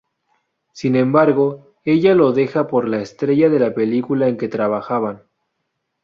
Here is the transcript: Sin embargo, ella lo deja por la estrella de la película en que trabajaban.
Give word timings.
Sin 0.73 0.95
embargo, 0.95 1.75
ella 1.85 2.15
lo 2.15 2.31
deja 2.31 2.65
por 2.67 2.87
la 2.89 3.01
estrella 3.01 3.49
de 3.49 3.59
la 3.59 3.71
película 3.75 4.27
en 4.27 4.35
que 4.37 4.47
trabajaban. 4.47 5.21